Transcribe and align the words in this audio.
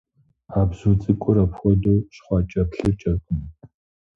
А 0.59 0.61
бзу 0.67 0.91
цӀыкӀур 1.01 1.37
апхуэдэу 1.43 1.99
щхъуэкӀэплъыкӀэкъым. 2.13 3.39